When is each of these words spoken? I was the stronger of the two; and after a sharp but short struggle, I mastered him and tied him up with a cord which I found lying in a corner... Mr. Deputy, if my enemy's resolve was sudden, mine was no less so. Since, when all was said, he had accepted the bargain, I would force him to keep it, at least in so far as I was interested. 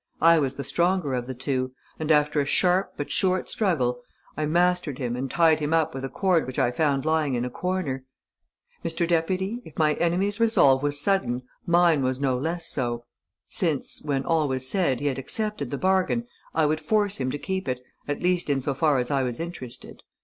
I 0.23 0.39
was 0.39 0.55
the 0.55 0.63
stronger 0.63 1.13
of 1.13 1.27
the 1.27 1.35
two; 1.35 1.73
and 1.99 2.09
after 2.11 2.41
a 2.41 2.45
sharp 2.45 2.93
but 2.97 3.11
short 3.11 3.51
struggle, 3.51 4.01
I 4.35 4.47
mastered 4.47 4.97
him 4.97 5.15
and 5.15 5.29
tied 5.29 5.59
him 5.59 5.75
up 5.75 5.93
with 5.93 6.03
a 6.03 6.09
cord 6.09 6.47
which 6.47 6.57
I 6.57 6.71
found 6.71 7.05
lying 7.05 7.35
in 7.35 7.45
a 7.45 7.51
corner... 7.51 8.03
Mr. 8.83 9.07
Deputy, 9.07 9.61
if 9.63 9.77
my 9.77 9.93
enemy's 9.93 10.39
resolve 10.39 10.81
was 10.81 10.99
sudden, 10.99 11.43
mine 11.67 12.01
was 12.01 12.19
no 12.19 12.35
less 12.35 12.65
so. 12.67 13.05
Since, 13.47 14.01
when 14.01 14.25
all 14.25 14.47
was 14.47 14.67
said, 14.67 15.01
he 15.01 15.05
had 15.05 15.19
accepted 15.19 15.69
the 15.69 15.77
bargain, 15.77 16.25
I 16.55 16.65
would 16.65 16.79
force 16.81 17.17
him 17.17 17.29
to 17.29 17.37
keep 17.37 17.67
it, 17.67 17.79
at 18.07 18.23
least 18.23 18.49
in 18.49 18.59
so 18.59 18.73
far 18.73 18.97
as 18.97 19.11
I 19.11 19.21
was 19.21 19.39
interested. 19.39 20.01